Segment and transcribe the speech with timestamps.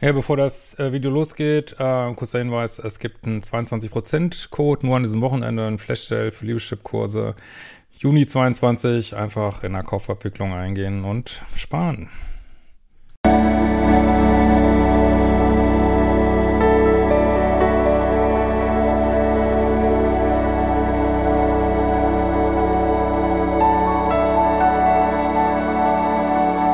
[0.00, 5.02] Ja, bevor das äh, Video losgeht, äh, kurzer Hinweis, es gibt einen 22%-Code nur an
[5.02, 7.34] diesem Wochenende, ein Flash-Sale für Liebeschip-Kurse.
[7.98, 12.10] Juni 22, einfach in der Kaufabwicklung eingehen und sparen.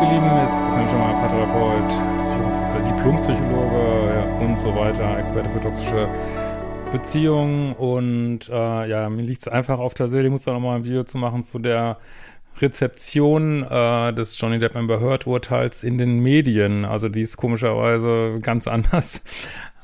[0.02, 2.13] Ihr Lieben, ist Christian Schimmer, Paartherapeut,
[3.04, 6.08] Diplompsychologe und so weiter, Experte für toxische
[6.90, 10.76] Beziehungen und äh, ja, mir liegt es einfach auf der Seele, ich muss da nochmal
[10.76, 11.98] ein Video zu machen zu der
[12.62, 16.86] Rezeption äh, des Johnny Depp Amber Heard Urteils in den Medien.
[16.86, 19.22] Also die ist komischerweise ganz anders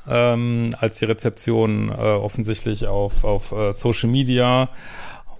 [0.09, 4.69] ähm, als die Rezeption äh, offensichtlich auf, auf äh, Social Media.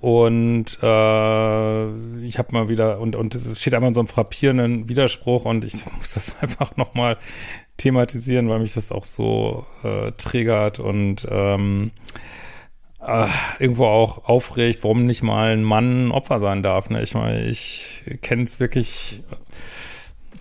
[0.02, 1.92] Und äh,
[2.24, 5.64] ich habe mal wieder, und, und es steht einfach in so einem frappierenden Widerspruch und
[5.64, 7.18] ich muss das einfach nochmal
[7.82, 11.92] thematisieren, weil mich das auch so äh, triggert und ähm,
[13.06, 13.28] äh,
[13.60, 16.90] irgendwo auch aufregt, warum nicht mal ein Mann Opfer sein darf.
[16.92, 17.02] Ne?
[17.02, 19.24] Ich meine, ich kenne es wirklich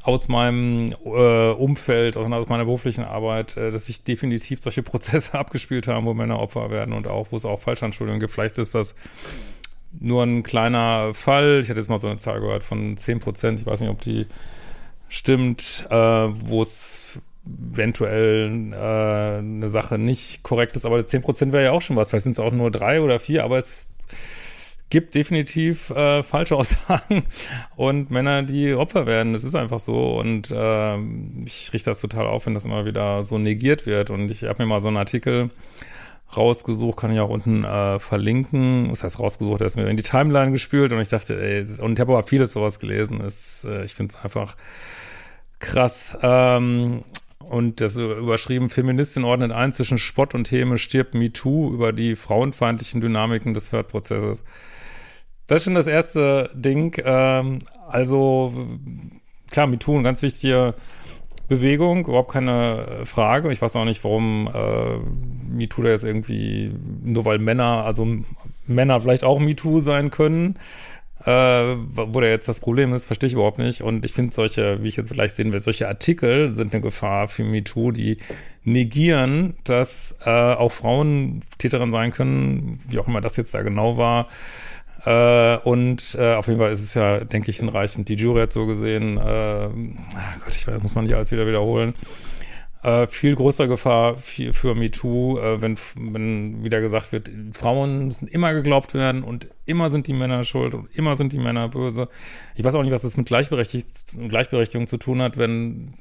[0.02, 5.88] aus meinem äh, Umfeld, aus meiner beruflichen Arbeit, äh, dass sich definitiv solche Prozesse abgespielt
[5.88, 8.32] haben, wo Männer Opfer werden und auch, wo es auch Falschanschuldigungen gibt.
[8.32, 8.94] Vielleicht ist das
[9.98, 11.60] nur ein kleiner Fall.
[11.62, 13.60] Ich hatte jetzt mal so eine Zahl gehört von 10 Prozent.
[13.60, 14.26] Ich weiß nicht, ob die
[15.08, 21.64] stimmt, äh, wo es eventuell äh, eine Sache nicht korrekt ist, aber 10 Prozent wäre
[21.64, 22.10] ja auch schon was.
[22.10, 23.88] Vielleicht sind es auch nur drei oder vier, aber es
[24.90, 27.24] gibt definitiv äh, falsche Aussagen
[27.76, 29.32] und Männer, die Opfer werden.
[29.32, 30.96] Das ist einfach so und äh,
[31.44, 34.10] ich richte das total auf, wenn das immer wieder so negiert wird.
[34.10, 35.50] Und ich habe mir mal so einen Artikel
[36.36, 38.90] rausgesucht, kann ich auch unten äh, verlinken.
[38.90, 41.94] Das heißt rausgesucht, der ist mir in die Timeline gespült und ich dachte, ey, und
[41.94, 43.20] ich habe aber vieles sowas gelesen.
[43.20, 44.56] Ist, äh, ich finde es einfach
[45.58, 46.18] krass.
[46.22, 47.04] Ähm,
[47.44, 53.00] und das überschrieben, Feministin ordnet ein, zwischen Spott und Häme stirbt MeToo über die frauenfeindlichen
[53.00, 54.44] Dynamiken des Hörprozesses.
[55.46, 56.96] Das ist schon das erste Ding.
[57.04, 58.52] Ähm, also,
[59.50, 60.74] klar, MeToo, ein ganz wichtiger
[61.48, 63.50] Bewegung, überhaupt keine Frage.
[63.50, 64.98] Ich weiß auch nicht, warum äh,
[65.52, 66.72] MeToo da jetzt irgendwie,
[67.02, 68.06] nur weil Männer, also
[68.66, 70.56] Männer vielleicht auch MeToo sein können,
[71.24, 73.82] äh, wo da jetzt das Problem ist, verstehe ich überhaupt nicht.
[73.82, 77.28] Und ich finde solche, wie ich jetzt vielleicht sehen will, solche Artikel sind eine Gefahr
[77.28, 78.18] für MeToo, die
[78.64, 83.96] negieren, dass äh, auch Frauen Täterin sein können, wie auch immer das jetzt da genau
[83.96, 84.28] war.
[85.04, 88.08] Äh, und äh, auf jeden Fall ist es ja, denke ich, hinreichend.
[88.08, 91.46] Die Jury hat so gesehen, äh, ach Gott, ich weiß, muss man nicht alles wieder
[91.46, 91.94] wiederholen.
[92.82, 98.26] Äh, viel größere Gefahr für, für MeToo, äh, wenn, wenn wieder gesagt wird, Frauen müssen
[98.26, 102.08] immer geglaubt werden und immer sind die Männer schuld und immer sind die Männer böse.
[102.54, 105.92] Ich weiß auch nicht, was das mit Gleichberechtigung, Gleichberechtigung zu tun hat, wenn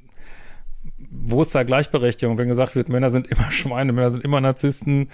[1.12, 5.10] wo ist da Gleichberechtigung, wenn gesagt wird, Männer sind immer Schweine, Männer sind immer Narzissten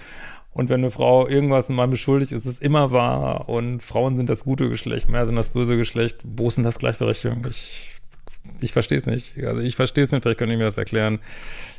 [0.52, 4.44] und wenn eine Frau irgendwas meinem beschuldigt, ist es immer wahr und Frauen sind das
[4.44, 6.18] gute Geschlecht, Männer sind das böse Geschlecht.
[6.22, 7.44] Wo ist denn das Gleichberechtigung?
[7.50, 7.95] Ich
[8.60, 9.36] ich verstehe es nicht.
[9.44, 11.18] Also ich verstehe es nicht, vielleicht könnt ihr mir das erklären.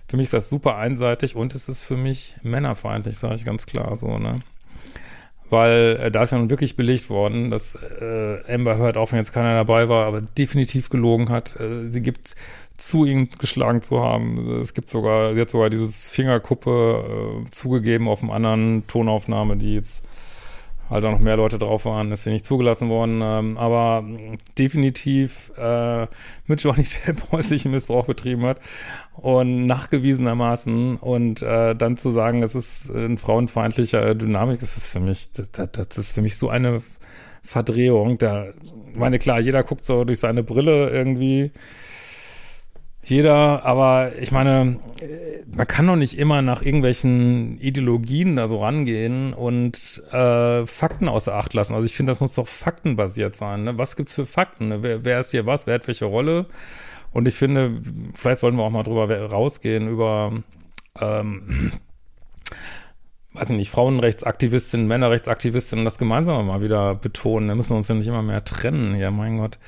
[0.08, 3.66] Für mich ist das super einseitig und es ist für mich männerfeindlich, sage ich ganz
[3.66, 4.42] klar so, ne?
[5.50, 9.20] Weil äh, da ist ja nun wirklich belegt worden, dass äh, Amber Heard, auch wenn
[9.20, 11.58] jetzt keiner dabei war, aber definitiv gelogen hat.
[11.60, 12.36] Äh, sie gibt
[12.78, 14.60] zu ihm geschlagen zu haben.
[14.62, 19.76] Es gibt sogar, sie hat sogar dieses Fingerkuppe äh, zugegeben auf einem anderen Tonaufnahme, die
[19.76, 20.04] jetzt
[20.90, 23.22] halt auch noch mehr Leute drauf waren, ist sie nicht zugelassen worden.
[23.24, 24.06] Ähm, aber
[24.58, 26.08] definitiv äh,
[26.46, 28.60] mit Johnny Depp häuslichen Missbrauch betrieben hat
[29.16, 35.00] und nachgewiesenermaßen und äh, dann zu sagen, es ist ein frauenfeindlicher Dynamik, das ist für
[35.00, 36.82] mich, das, das ist für mich so eine
[37.44, 38.18] Verdrehung.
[38.18, 38.48] Da,
[38.96, 41.52] meine klar, jeder guckt so durch seine Brille irgendwie
[43.10, 44.80] jeder, aber ich meine,
[45.56, 51.34] man kann doch nicht immer nach irgendwelchen Ideologien da so rangehen und äh, Fakten außer
[51.34, 51.74] Acht lassen.
[51.74, 53.64] Also ich finde, das muss doch faktenbasiert sein.
[53.64, 53.78] Ne?
[53.78, 54.68] Was gibt's für Fakten?
[54.68, 54.84] Ne?
[54.84, 55.68] Wer, wer ist hier was?
[55.68, 56.48] Wer hat welche Rolle?
[57.14, 57.82] Und ich finde,
[58.14, 60.44] vielleicht sollten wir auch mal drüber rausgehen, über
[61.00, 61.72] ähm,
[63.38, 67.48] weiß ich nicht, Frauenrechtsaktivistinnen, Männerrechtsaktivistinnen, das gemeinsam mal wieder betonen.
[67.48, 69.60] Wir müssen uns ja nicht immer mehr trennen, ja, mein Gott.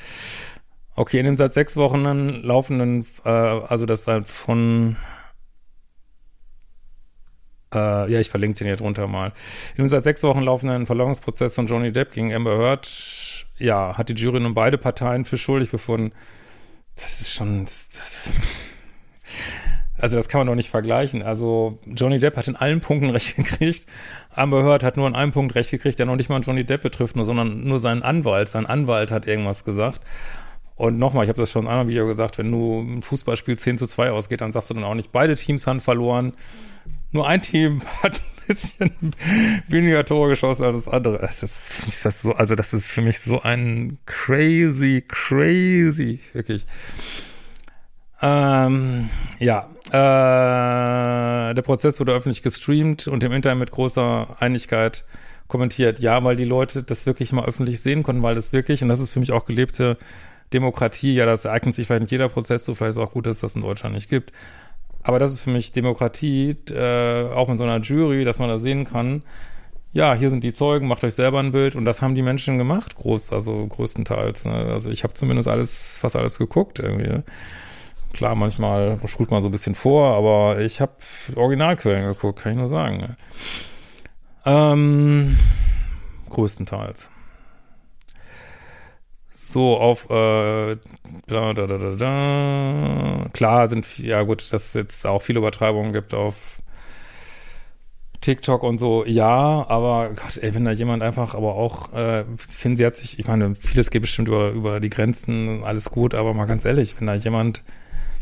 [1.00, 2.04] Okay, in dem seit sechs Wochen
[2.44, 4.98] laufenden, äh, also das halt von,
[7.74, 9.28] äh, ja, ich verlinke den hier drunter mal.
[9.78, 14.10] In dem seit sechs Wochen laufenden Verlorgungsprozess von Johnny Depp gegen Amber Heard, ja, hat
[14.10, 16.12] die Jury nun beide Parteien für schuldig befunden.
[16.98, 18.34] Das ist schon, das, das,
[19.98, 21.22] also das kann man doch nicht vergleichen.
[21.22, 23.86] Also Johnny Depp hat in allen Punkten recht gekriegt.
[24.32, 26.82] Amber Heard hat nur in einem Punkt recht gekriegt, der noch nicht mal Johnny Depp
[26.82, 28.50] betrifft, nur, sondern nur seinen Anwalt.
[28.50, 30.02] Sein Anwalt hat irgendwas gesagt.
[30.80, 33.60] Und nochmal, ich habe das schon in einem anderen Video gesagt, wenn du ein Fußballspiel
[33.60, 36.32] 10 zu 2 ausgeht, dann sagst du dann auch nicht, beide Teams haben verloren.
[37.12, 39.14] Nur ein Team hat ein bisschen
[39.68, 41.18] weniger Tore geschossen als das andere.
[41.18, 46.66] Das ist, ist das so, also das ist für mich so ein crazy, crazy, wirklich.
[48.22, 55.04] Ähm, ja, äh, der Prozess wurde öffentlich gestreamt und im Internet mit großer Einigkeit
[55.50, 56.00] kommentiert.
[56.00, 59.02] Ja, weil die Leute das wirklich mal öffentlich sehen konnten, weil das wirklich, und das
[59.02, 59.98] ist für mich auch gelebte
[60.54, 63.28] Demokratie, ja, das ereignet sich vielleicht nicht jeder Prozess so, vielleicht ist es auch gut,
[63.28, 64.32] dass das in Deutschland nicht gibt.
[65.04, 68.58] Aber das ist für mich Demokratie, äh, auch in so einer Jury, dass man da
[68.58, 69.24] sehen kann,
[69.92, 72.58] ja, hier sind die Zeugen, macht euch selber ein Bild und das haben die Menschen
[72.58, 74.46] gemacht, groß, also größtenteils.
[74.46, 74.54] Ne?
[74.72, 77.08] Also ich habe zumindest alles, fast alles geguckt irgendwie.
[77.08, 77.24] Ne?
[78.14, 80.94] Klar, manchmal spult man so ein bisschen vor, aber ich habe
[81.36, 82.98] Originalquellen geguckt, kann ich nur sagen.
[82.98, 83.16] Ne?
[84.46, 85.38] Ähm,
[86.30, 87.10] größtenteils.
[89.42, 90.76] So, auf äh,
[91.28, 93.26] da, da, da, da, da.
[93.32, 96.62] Klar sind, ja gut, dass es jetzt auch viele Übertreibungen gibt auf
[98.20, 102.58] TikTok und so, ja, aber Gott, ey, wenn da jemand einfach, aber auch, äh, ich
[102.58, 106.16] finde, sie hat sich, ich meine, vieles geht bestimmt über, über die Grenzen, alles gut,
[106.16, 107.64] aber mal ganz ehrlich, wenn da jemand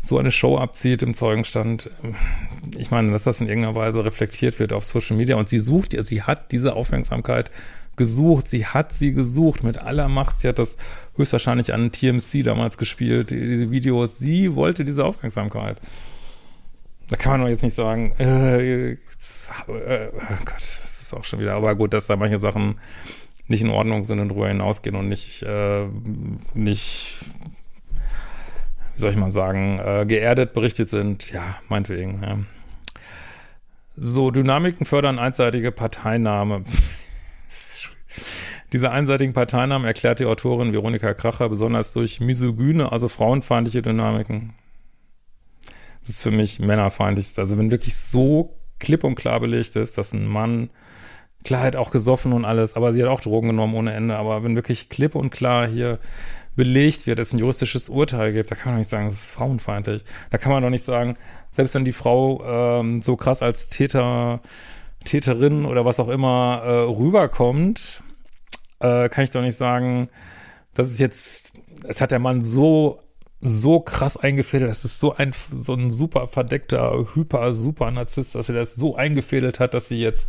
[0.02, 1.90] so eine Show abzieht im Zeugenstand,
[2.76, 5.96] ich meine, dass das in irgendeiner Weise reflektiert wird auf Social Media und sie sucht,
[5.98, 7.50] sie hat diese Aufmerksamkeit
[7.98, 10.38] gesucht, sie hat sie gesucht mit aller Macht.
[10.38, 10.78] Sie hat das
[11.16, 14.18] höchstwahrscheinlich an TMC damals gespielt, diese Videos.
[14.18, 15.78] Sie wollte diese Aufmerksamkeit.
[17.08, 18.96] Da kann man doch jetzt nicht sagen, äh, äh,
[19.68, 22.78] oh Gott, das ist auch schon wieder, aber gut, dass da manche Sachen
[23.48, 25.86] nicht in Ordnung sind und drüber hinausgehen und nicht, äh,
[26.54, 27.18] nicht,
[28.94, 32.38] wie soll ich mal sagen, äh, geerdet berichtet sind, ja, meinetwegen, ja.
[33.96, 36.64] So, Dynamiken fördern einseitige Parteinahme.
[38.72, 44.54] Diese einseitigen Parteinamen erklärt die Autorin Veronika Kracher besonders durch misogyne, also frauenfeindliche Dynamiken.
[46.00, 47.38] Das ist für mich männerfeindlich.
[47.38, 50.70] Also wenn wirklich so klipp und klar belegt ist, dass ein Mann,
[51.44, 54.42] klar hat auch gesoffen und alles, aber sie hat auch Drogen genommen ohne Ende, aber
[54.44, 55.98] wenn wirklich klipp und klar hier
[56.56, 60.04] belegt wird, es ein juristisches Urteil gibt, da kann man nicht sagen, das ist frauenfeindlich.
[60.30, 61.16] Da kann man doch nicht sagen,
[61.52, 64.40] selbst wenn die Frau ähm, so krass als Täter,
[65.04, 68.02] Täterin oder was auch immer äh, rüberkommt,
[68.80, 70.08] äh, kann ich doch nicht sagen,
[70.74, 71.54] das ist jetzt,
[71.86, 73.00] es hat der Mann so
[73.40, 78.48] so krass eingefädelt, das ist so ein so ein super verdeckter, hyper, super Narzisst, dass
[78.48, 80.28] er das so eingefädelt hat, dass sie jetzt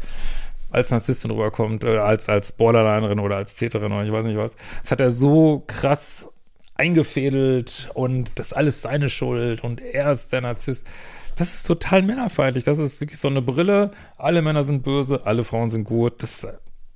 [0.71, 4.55] als Narzisstin rüberkommt, oder als, als Borderlinerin oder als Täterin oder ich weiß nicht was.
[4.81, 6.29] Das hat er so krass
[6.75, 10.87] eingefädelt und das ist alles seine Schuld und er ist der Narzisst.
[11.35, 12.65] Das ist total männerfeindlich.
[12.65, 13.91] Das ist wirklich so eine Brille.
[14.17, 16.21] Alle Männer sind böse, alle Frauen sind gut.
[16.21, 16.47] Das,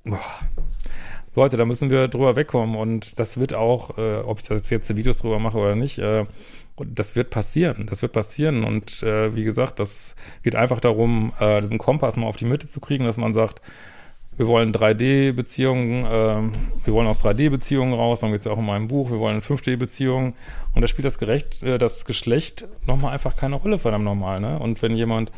[0.04, 0.20] boah.
[1.36, 4.96] Leute, da müssen wir drüber wegkommen und das wird auch, äh, ob ich das jetzt
[4.96, 6.26] Videos drüber mache oder nicht, äh,
[6.76, 7.86] das wird passieren.
[7.88, 12.26] Das wird passieren und äh, wie gesagt, das geht einfach darum, äh, diesen Kompass mal
[12.26, 13.60] auf die Mitte zu kriegen, dass man sagt,
[14.36, 18.66] wir wollen 3D-Beziehungen, äh, wir wollen aus 3D-Beziehungen raus, dann geht es ja auch in
[18.66, 20.34] meinem Buch, wir wollen 5D-Beziehungen
[20.74, 24.40] und da spielt das, Gerecht, äh, das Geschlecht nochmal einfach keine Rolle, verdammt nochmal.
[24.40, 24.58] Ne?
[24.58, 25.30] Und wenn jemand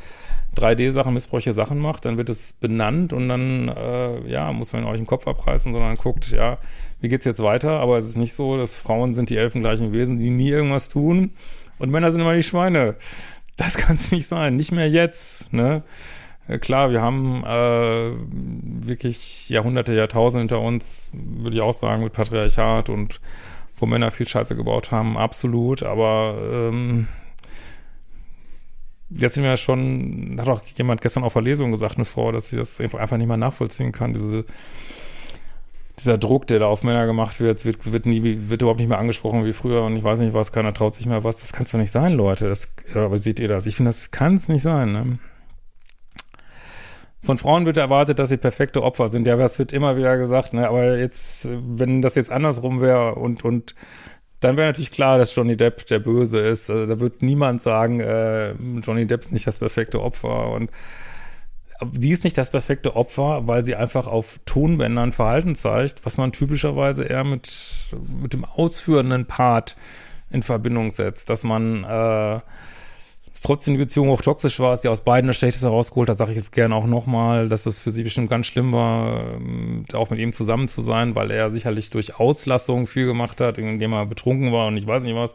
[0.56, 4.96] 3D-Sachen, missbräuchliche Sachen macht, dann wird es benannt und dann, äh, ja, muss man euch
[4.96, 6.58] den Kopf abreißen, sondern guckt, ja,
[7.00, 7.80] wie geht's jetzt weiter?
[7.80, 11.32] Aber es ist nicht so, dass Frauen sind die elfengleichen Wesen, die nie irgendwas tun
[11.78, 12.96] und Männer sind immer die Schweine.
[13.56, 15.82] Das kann es nicht sein, nicht mehr jetzt, ne?
[16.60, 18.12] Klar, wir haben äh,
[18.86, 23.20] wirklich Jahrhunderte, Jahrtausende hinter uns, würde ich auch sagen, mit Patriarchat und
[23.78, 27.08] wo Männer viel Scheiße gebaut haben, absolut, aber ähm,
[29.10, 32.30] jetzt sind wir ja schon, hat auch jemand gestern auf der Lesung gesagt, eine Frau,
[32.30, 34.44] dass sie das einfach nicht mehr nachvollziehen kann, diese,
[35.98, 38.98] dieser Druck, der da auf Männer gemacht wird, wird, wird nie, wird überhaupt nicht mehr
[38.98, 41.64] angesprochen wie früher und ich weiß nicht was, keiner traut sich mehr was, das kann
[41.64, 43.66] es doch nicht sein, Leute, das, aber seht ihr das?
[43.66, 45.18] Ich finde, das kann es nicht sein, ne?
[47.26, 49.26] Von Frauen wird erwartet, dass sie perfekte Opfer sind.
[49.26, 50.68] Ja, das wird immer wieder gesagt, ne?
[50.68, 53.74] Aber jetzt, wenn das jetzt andersrum wäre und, und
[54.38, 56.70] dann wäre natürlich klar, dass Johnny Depp der Böse ist.
[56.70, 60.52] Also, da wird niemand sagen, äh, Johnny Depp ist nicht das perfekte Opfer.
[60.52, 60.70] Und
[61.98, 66.30] sie ist nicht das perfekte Opfer, weil sie einfach auf Tonbändern Verhalten zeigt, was man
[66.30, 67.88] typischerweise eher mit,
[68.22, 69.74] mit dem ausführenden Part
[70.30, 71.28] in Verbindung setzt.
[71.28, 72.40] Dass man äh,
[73.36, 76.30] dass trotzdem die Beziehung auch toxisch war, sie aus beiden das Schlechteste rausgeholt hat, sage
[76.30, 80.08] ich jetzt gerne auch nochmal, dass es für sie bestimmt ganz schlimm war, ähm, auch
[80.08, 84.06] mit ihm zusammen zu sein, weil er sicherlich durch Auslassung viel gemacht hat, indem er
[84.06, 85.34] betrunken war und ich weiß nicht was.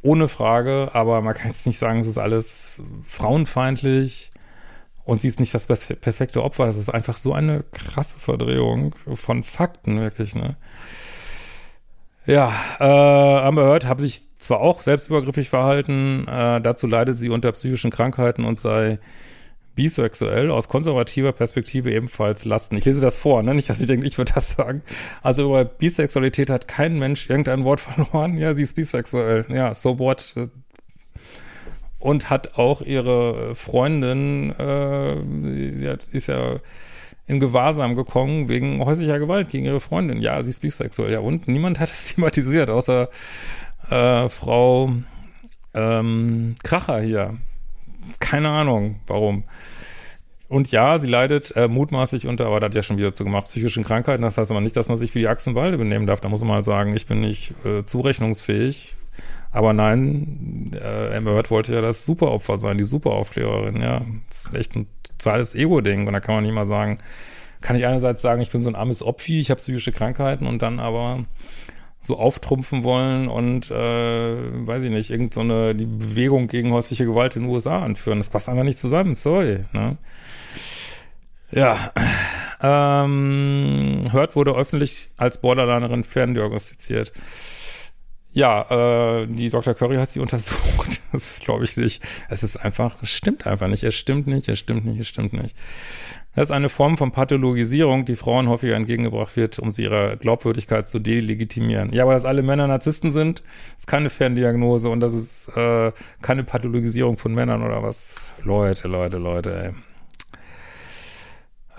[0.00, 4.32] Ohne Frage, aber man kann jetzt nicht sagen, es ist alles frauenfeindlich
[5.04, 6.64] und sie ist nicht das perfekte Opfer.
[6.64, 10.56] Das ist einfach so eine krasse Verdrehung von Fakten, wirklich, ne?
[12.28, 17.50] Ja, äh, Amber Heard habe sich zwar auch selbstübergriffig verhalten, äh, dazu leidet sie unter
[17.52, 18.98] psychischen Krankheiten und sei
[19.74, 22.76] bisexuell, aus konservativer Perspektive ebenfalls lasten.
[22.76, 23.54] Ich lese das vor, ne?
[23.54, 24.82] nicht, dass ich denke, ich würde das sagen.
[25.22, 28.36] Also über Bisexualität hat kein Mensch irgendein Wort verloren.
[28.36, 29.46] Ja, sie ist bisexuell.
[29.48, 30.34] Ja, so what?
[31.98, 36.56] Und hat auch ihre Freundin, äh, sie hat, ist ja
[37.28, 40.20] in Gewahrsam gekommen wegen häuslicher Gewalt gegen ihre Freundin.
[40.20, 41.12] Ja, sie ist bisexuell.
[41.12, 43.10] Ja, und niemand hat es thematisiert, außer
[43.90, 44.90] äh, Frau
[45.74, 47.36] ähm, Kracher hier.
[48.18, 49.44] Keine Ahnung, warum.
[50.48, 53.44] Und ja, sie leidet äh, mutmaßlich unter, aber das hat ja schon wieder zu gemacht,
[53.44, 54.22] psychischen Krankheiten.
[54.22, 56.22] Das heißt aber nicht, dass man sich wie die Achsenwalde benehmen darf.
[56.22, 58.96] Da muss man mal sagen, ich bin nicht äh, zurechnungsfähig.
[59.50, 64.02] Aber nein, äh, Amber Heard wollte ja das Superopfer sein, die Superaufklärerin, ja.
[64.50, 64.86] Ist echt ein
[65.18, 66.06] totales Ego-Ding.
[66.06, 66.98] Und da kann man nicht mal sagen,
[67.60, 70.62] kann ich einerseits sagen, ich bin so ein armes Opfi, ich habe psychische Krankheiten und
[70.62, 71.24] dann aber
[72.00, 77.34] so auftrumpfen wollen und, äh, weiß ich nicht, irgendeine, so die Bewegung gegen häusliche Gewalt
[77.34, 78.18] in den USA anführen.
[78.18, 79.98] Das passt einfach nicht zusammen, sorry, ne?
[81.50, 81.92] Ja,
[82.62, 87.12] ähm, Hurt wurde öffentlich als Borderlinerin ferndiagnostiziert.
[88.32, 89.74] Ja, äh, die Dr.
[89.74, 91.00] Curry hat sie untersucht.
[91.12, 92.02] Das glaube ich nicht.
[92.28, 93.82] Es ist einfach, es stimmt einfach nicht.
[93.82, 95.56] Es stimmt nicht, es stimmt nicht, es stimmt nicht.
[96.34, 100.88] Das ist eine Form von Pathologisierung, die Frauen häufiger entgegengebracht wird, um sie ihrer Glaubwürdigkeit
[100.88, 101.92] zu delegitimieren.
[101.92, 103.42] Ja, aber dass alle Männer Narzissten sind,
[103.76, 105.90] ist keine Ferndiagnose und das ist äh,
[106.22, 108.22] keine Pathologisierung von Männern oder was.
[108.44, 109.87] Leute, Leute, Leute, ey.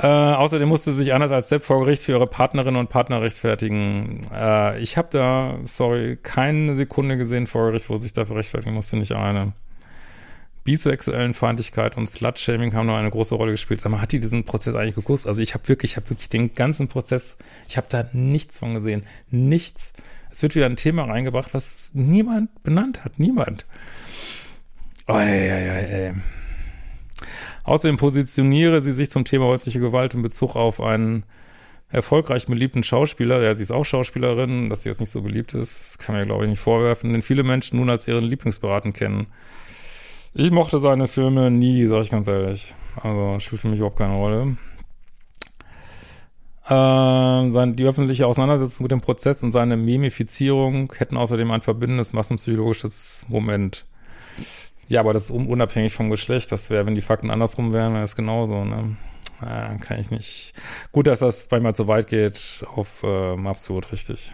[0.02, 4.22] Äh, außerdem musste sich anders als Sepp vor Gericht für ihre Partnerinnen und Partner rechtfertigen.
[4.34, 8.96] Äh, ich habe da, sorry, keine Sekunde gesehen vor Gericht, wo sich dafür rechtfertigen musste,
[8.96, 9.52] nicht eine.
[10.64, 13.82] Bisexuellen Feindlichkeit und Slut-Shaming haben noch eine große Rolle gespielt.
[13.82, 15.28] Sag mal, hat die diesen Prozess eigentlich geguckt?
[15.28, 17.38] Also ich habe wirklich, ich habe wirklich den ganzen Prozess,
[17.68, 19.06] ich habe da nichts von gesehen.
[19.32, 19.92] Nichts.
[20.32, 23.20] Es wird wieder ein Thema reingebracht, was niemand benannt hat.
[23.20, 23.66] Niemand.
[25.08, 26.14] Oh, ey, ey, ey.
[27.64, 31.24] Außerdem positioniere sie sich zum Thema häusliche Gewalt in Bezug auf einen
[31.92, 35.98] erfolgreich beliebten Schauspieler, ja, sie ist auch Schauspielerin, dass sie jetzt nicht so beliebt ist,
[36.00, 39.28] kann man glaube ich, nicht vorwerfen, den viele Menschen nun als ihren Lieblingsberaten kennen.
[40.36, 42.76] Ich mochte seine Filme nie, sage ich ganz ehrlich.
[42.96, 44.58] Also spielt für mich überhaupt keine Rolle.
[46.66, 52.14] Äh, sein, die öffentliche Auseinandersetzung mit dem Prozess und seine Memifizierung hätten außerdem ein verbindendes
[52.14, 53.86] massenpsychologisches Moment.
[54.90, 56.52] Ja, aber das ist unabhängig vom Geschlecht.
[56.52, 58.98] Das wäre, wenn die Fakten andersrum wären, wäre es genauso, ne?
[59.40, 60.54] Ja, kann ich nicht.
[60.92, 64.34] Gut, dass das manchmal zu weit geht, auf ähm, absurd, richtig.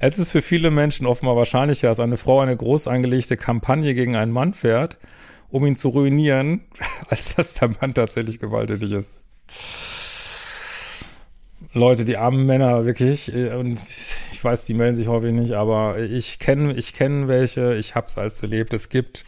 [0.00, 4.16] Es ist für viele Menschen offenbar wahrscheinlicher, dass eine Frau eine groß angelegte Kampagne gegen
[4.16, 4.98] einen Mann fährt,
[5.50, 6.62] um ihn zu ruinieren,
[7.08, 9.18] als dass der Mann tatsächlich gewalttätig ist.
[11.74, 13.78] Leute, die armen Männer, wirklich, äh, und
[14.32, 18.18] ich weiß, die melden sich häufig nicht, aber ich kenne ich kenne welche, ich hab's
[18.18, 19.24] als erlebt, es gibt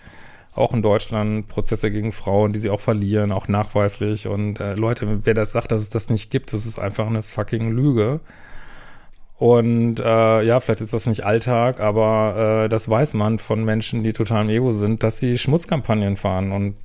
[0.55, 4.29] auch in Deutschland Prozesse gegen Frauen, die sie auch verlieren, auch nachweislich.
[4.29, 7.23] Und äh, Leute, wer das sagt, dass es das nicht gibt, das ist einfach eine
[7.23, 8.21] fucking Lüge.
[9.37, 14.05] Und äh, ja, vielleicht ist das nicht Alltag, aber äh, das weiß man von Menschen,
[14.05, 16.53] die total im Ego sind, dass sie Schmutzkampagnen fahren.
[16.53, 16.77] Und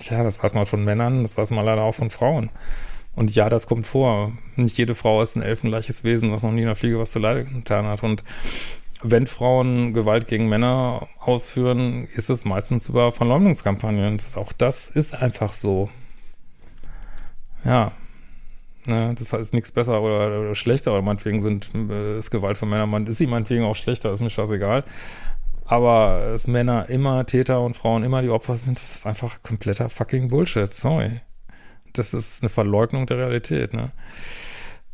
[0.00, 2.50] ja, das weiß man von Männern, das weiß man leider auch von Frauen.
[3.14, 4.32] Und ja, das kommt vor.
[4.56, 7.18] Nicht jede Frau ist ein elfengleiches Wesen, was noch nie in der Fliege was zu
[7.20, 8.02] leiden getan hat.
[8.02, 8.24] Und
[9.02, 14.16] wenn Frauen Gewalt gegen Männer ausführen, ist es meistens über Verleumdungskampagnen.
[14.16, 15.90] Das, auch das ist einfach so.
[17.64, 17.92] Ja.
[18.84, 22.68] Ne, das heißt nichts besser oder, oder, schlechter, oder meinetwegen sind, äh, ist Gewalt von
[22.68, 24.82] Männern, man ist sie meinetwegen auch schlechter, ist mir scheißegal.
[25.64, 29.88] Aber dass Männer immer Täter und Frauen immer die Opfer sind, das ist einfach kompletter
[29.88, 30.72] fucking Bullshit.
[30.72, 31.20] Sorry.
[31.92, 33.92] Das ist eine Verleugnung der Realität, ne?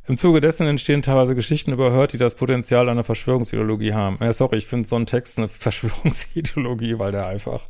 [0.08, 4.16] Im Zuge dessen entstehen teilweise Geschichten überhört, die das Potenzial einer Verschwörungsideologie haben.
[4.20, 7.66] Ja, sorry, ich finde so ein Text eine Verschwörungsideologie, weil der einfach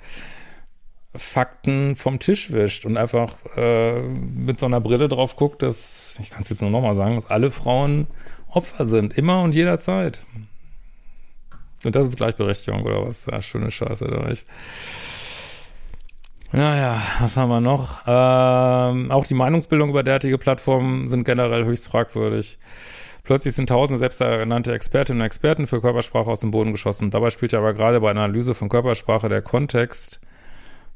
[1.16, 6.30] Fakten vom Tisch wischt und einfach äh, mit so einer Brille drauf guckt, dass, ich
[6.30, 8.06] kann es jetzt nur nochmal sagen, dass alle Frauen
[8.48, 10.20] Opfer sind, immer und jederzeit.
[11.84, 13.26] Und das ist Gleichberechtigung oder was?
[13.26, 14.46] Ja, schöne Scheiße, da echt.
[16.50, 18.02] Naja, was haben wir noch?
[18.06, 22.58] Ähm, auch die Meinungsbildung über derartige Plattformen sind generell höchst fragwürdig.
[23.22, 27.10] Plötzlich sind tausende selbsternannte Expertinnen und Experten für Körpersprache aus dem Boden geschossen.
[27.10, 30.20] Dabei spielt ja aber gerade bei einer Analyse von Körpersprache der Kontext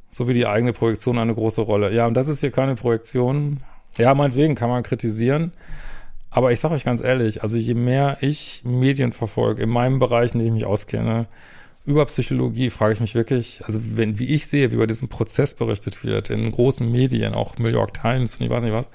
[0.09, 1.92] sowie die eigene Projektion eine große Rolle.
[1.92, 3.61] Ja, und das ist hier keine Projektion.
[3.99, 5.52] Ja, meinetwegen kann man kritisieren.
[6.30, 10.32] Aber ich sage euch ganz ehrlich, also je mehr ich Medien verfolge, in meinem Bereich,
[10.32, 11.26] in dem ich mich auskenne,
[11.84, 15.54] über Psychologie frage ich mich wirklich, also wenn, wie ich sehe, wie über diesen Prozess
[15.54, 18.90] berichtet wird, in großen Medien, auch New York Times und ich weiß nicht was,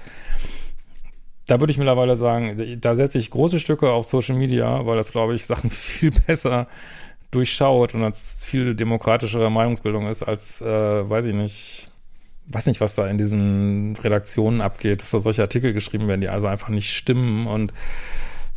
[1.47, 5.11] da würde ich mittlerweile sagen, da setze ich große Stücke auf Social Media, weil das,
[5.11, 6.67] glaube ich, Sachen viel besser
[7.31, 11.91] durchschaut und als viel demokratischere Meinungsbildung ist, als, äh, weiß ich nicht,
[12.47, 16.29] weiß nicht, was da in diesen Redaktionen abgeht, dass da solche Artikel geschrieben werden, die
[16.29, 17.73] also einfach nicht stimmen und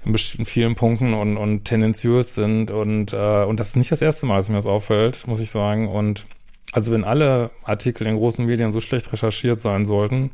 [0.04, 4.26] in vielen Punkten und, und tendenziös sind und, äh, und das ist nicht das erste
[4.26, 5.88] Mal, dass mir das auffällt, muss ich sagen.
[5.88, 6.26] Und
[6.72, 10.30] also wenn alle Artikel in großen Medien so schlecht recherchiert sein sollten,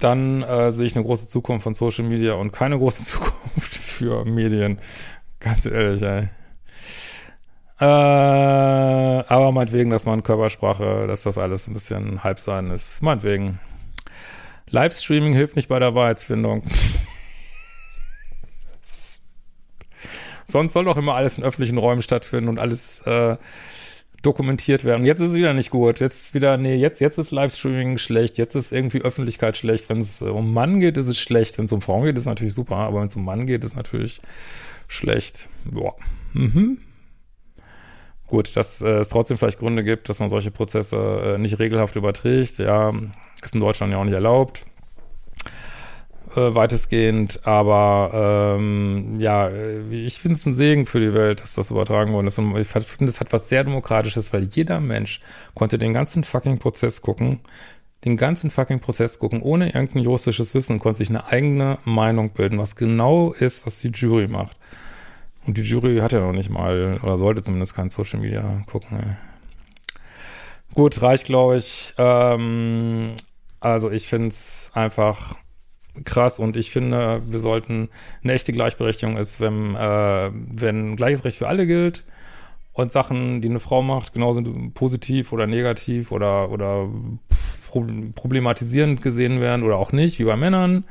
[0.00, 4.24] dann äh, sehe ich eine große Zukunft von Social Media und keine große Zukunft für
[4.24, 4.78] Medien.
[5.40, 6.28] Ganz ehrlich, ey.
[7.78, 13.02] Äh, aber meinetwegen, dass man Körpersprache, dass das alles ein bisschen halb sein ist.
[13.02, 13.58] Meinetwegen.
[14.70, 16.62] Livestreaming hilft nicht bei der Wahrheitsfindung.
[20.46, 23.36] Sonst soll doch immer alles in öffentlichen Räumen stattfinden und alles äh,
[24.22, 25.04] dokumentiert werden.
[25.04, 26.00] Jetzt ist es wieder nicht gut.
[26.00, 28.38] Jetzt ist wieder, nee, jetzt, jetzt ist Livestreaming schlecht.
[28.38, 29.88] Jetzt ist irgendwie Öffentlichkeit schlecht.
[29.88, 31.58] Wenn es um Mann geht, ist es schlecht.
[31.58, 32.76] Wenn es um Frauen geht, ist es natürlich super.
[32.76, 34.20] Aber wenn es um Mann geht, ist es natürlich
[34.88, 35.48] schlecht.
[35.64, 35.96] Boah.
[36.32, 36.78] Mhm.
[38.26, 41.94] Gut, dass äh, es trotzdem vielleicht Gründe gibt, dass man solche Prozesse äh, nicht regelhaft
[41.96, 42.58] überträgt.
[42.58, 42.92] Ja,
[43.42, 44.64] ist in Deutschland ja auch nicht erlaubt
[46.36, 49.50] äh, weitestgehend, aber ähm, ja,
[49.90, 52.38] ich finde es ein Segen für die Welt, dass das übertragen worden ist.
[52.38, 55.20] Und ich finde, es hat was sehr Demokratisches, weil jeder Mensch
[55.54, 57.40] konnte den ganzen fucking Prozess gucken,
[58.04, 62.58] den ganzen fucking Prozess gucken, ohne irgendein juristisches Wissen, konnte sich eine eigene Meinung bilden,
[62.58, 64.56] was genau ist, was die Jury macht.
[65.46, 68.98] Und die Jury hat ja noch nicht mal, oder sollte zumindest kein Social Media gucken.
[68.98, 69.35] Ey.
[70.76, 71.94] Gut, reicht, glaube ich.
[71.96, 73.14] Ähm,
[73.60, 75.34] also ich finde es einfach
[76.04, 77.88] krass und ich finde, wir sollten
[78.22, 82.04] eine echte Gleichberechtigung ist, wenn, äh, wenn gleiches Recht für alle gilt
[82.74, 84.42] und Sachen, die eine Frau macht, genauso
[84.74, 86.90] positiv oder negativ oder, oder
[88.14, 90.84] problematisierend gesehen werden oder auch nicht, wie bei Männern.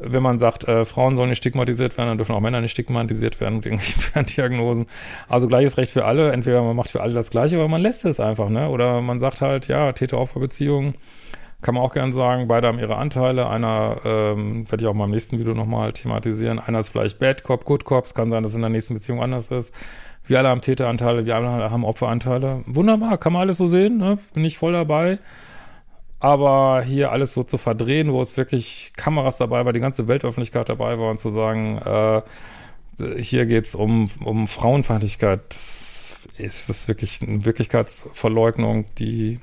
[0.00, 3.40] Wenn man sagt, äh, Frauen sollen nicht stigmatisiert werden, dann dürfen auch Männer nicht stigmatisiert
[3.40, 4.86] werden mit irgendwelchen Diagnosen.
[5.28, 6.32] Also gleiches Recht für alle.
[6.32, 8.68] Entweder man macht für alle das Gleiche, aber man lässt es einfach, ne?
[8.68, 10.94] Oder man sagt halt, ja, Täter-Opfer-Beziehung
[11.64, 13.48] kann man auch gern sagen, beide haben ihre Anteile.
[13.48, 16.58] Einer, ähm, werde ich auch mal im nächsten Video nochmal thematisieren.
[16.58, 18.04] Einer ist vielleicht Bad Cop, Good Cop.
[18.04, 19.74] Es kann sein, dass es in der nächsten Beziehung anders ist.
[20.26, 22.62] Wir alle haben Täteranteile, wir alle haben Opferanteile.
[22.66, 24.18] Wunderbar, kann man alles so sehen, ne?
[24.34, 25.18] Bin ich voll dabei.
[26.20, 30.68] Aber hier alles so zu verdrehen, wo es wirklich Kameras dabei war, die ganze Weltöffentlichkeit
[30.68, 32.22] dabei war und zu sagen, äh,
[33.20, 35.42] hier geht's um, um Frauenfeindlichkeit,
[36.38, 39.40] ist das wirklich eine Wirklichkeitsverleugnung, die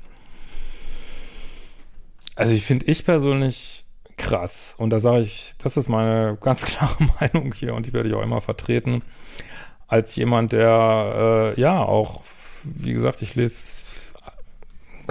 [2.34, 3.84] also ich finde ich persönlich
[4.16, 4.74] krass.
[4.78, 8.14] Und da sage ich, das ist meine ganz klare Meinung hier und die werde ich
[8.14, 9.02] auch immer vertreten.
[9.86, 12.22] Als jemand, der äh, ja auch,
[12.64, 13.84] wie gesagt, ich lese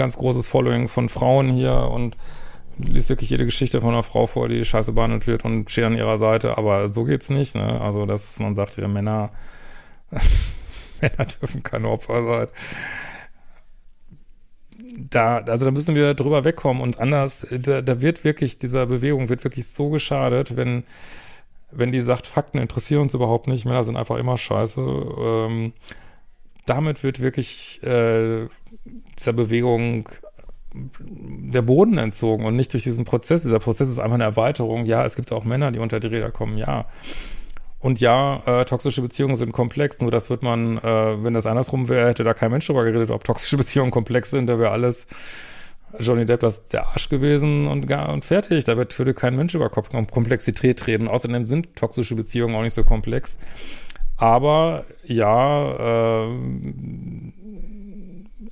[0.01, 2.17] ganz großes Following von Frauen hier und
[2.77, 5.97] liest wirklich jede Geschichte von einer Frau vor, die scheiße behandelt wird und steht an
[5.97, 7.79] ihrer Seite, aber so geht's nicht, ne?
[7.79, 9.29] Also, dass man sagt, ja, Männer,
[11.01, 12.47] Männer dürfen keine Opfer sein
[14.97, 19.29] da, also da müssen wir drüber wegkommen und anders, da, da wird wirklich, dieser Bewegung
[19.29, 20.83] wird wirklich so geschadet, wenn,
[21.71, 24.81] wenn die sagt, Fakten interessieren uns überhaupt nicht, Männer sind einfach immer scheiße.
[24.81, 25.73] Ähm,
[26.71, 28.47] damit wird wirklich äh,
[29.19, 30.07] dieser Bewegung
[30.73, 33.41] der Boden entzogen und nicht durch diesen Prozess.
[33.41, 34.85] Dieser Prozess ist einfach eine Erweiterung.
[34.85, 36.85] Ja, es gibt auch Männer, die unter die Räder kommen, ja.
[37.79, 41.89] Und ja, äh, toxische Beziehungen sind komplex, nur das wird man, äh, wenn das andersrum
[41.89, 45.07] wäre, hätte da kein Mensch drüber geredet, ob toxische Beziehungen komplex sind, da wäre alles
[45.99, 48.63] Johnny Depp das der Arsch gewesen und gar und fertig.
[48.63, 51.07] Da würde kein Mensch über Komplexität reden.
[51.07, 53.37] Außerdem sind toxische Beziehungen auch nicht so komplex.
[54.21, 56.27] Aber ja, äh,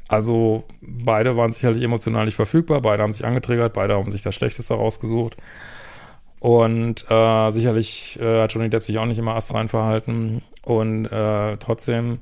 [0.07, 4.33] also beide waren sicherlich emotional nicht verfügbar, beide haben sich angetriggert, beide haben sich das
[4.33, 5.37] Schlechteste rausgesucht.
[6.39, 10.41] Und äh, sicherlich äh, hat Johnny Depp sich auch nicht immer astrein verhalten.
[10.63, 12.17] Und äh, trotzdem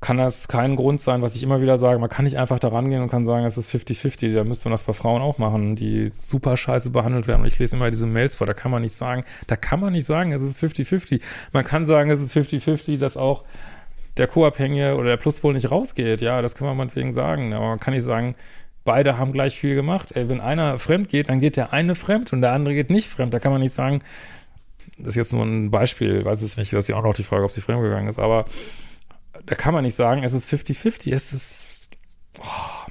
[0.00, 1.98] kann das kein Grund sein, was ich immer wieder sage.
[1.98, 4.32] Man kann nicht einfach da rangehen und kann sagen, es ist 50-50.
[4.34, 7.42] Da müsste man das bei Frauen auch machen, die super scheiße behandelt werden.
[7.42, 8.46] Und ich lese immer diese Mails vor.
[8.46, 11.20] Da kann man nicht sagen, da kann man nicht sagen, es ist 50-50.
[11.52, 13.44] Man kann sagen, es ist 50-50, dass auch
[14.16, 16.20] der Co-Abhängige oder der Pluspol nicht rausgeht.
[16.20, 17.52] Ja, das kann man meinetwegen sagen.
[17.52, 18.36] Aber man kann nicht sagen,
[18.84, 20.12] beide haben gleich viel gemacht.
[20.14, 23.08] Ey, wenn einer fremd geht, dann geht der eine fremd und der andere geht nicht
[23.08, 23.34] fremd.
[23.34, 24.00] Da kann man nicht sagen,
[24.96, 27.22] das ist jetzt nur ein Beispiel, weiß ich nicht, das ist ja auch noch die
[27.22, 28.46] Frage, ob sie fremd gegangen ist, aber
[29.46, 31.90] da kann man nicht sagen, es ist 50-50, es ist,
[32.40, 32.90] oh.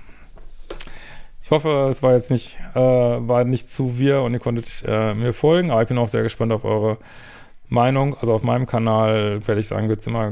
[1.44, 5.14] ich hoffe, es war jetzt nicht, äh, war nicht zu wir und ihr konntet äh,
[5.14, 6.98] mir folgen, aber ich bin auch sehr gespannt auf eure
[7.70, 8.16] Meinung.
[8.18, 10.32] Also auf meinem Kanal werde ich sagen, wird es immer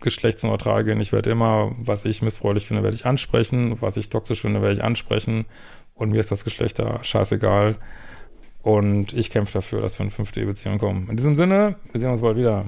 [0.00, 1.00] geschlechtsneutral gehen.
[1.00, 3.76] Ich werde immer, was ich missbräuchlich finde, werde ich ansprechen.
[3.80, 5.46] Was ich toxisch finde, werde ich ansprechen.
[5.94, 7.76] Und mir ist das Geschlecht da scheißegal.
[8.62, 11.08] Und ich kämpfe dafür, dass wir in eine fünfte Beziehung kommen.
[11.10, 12.66] In diesem Sinne, wir sehen uns bald wieder.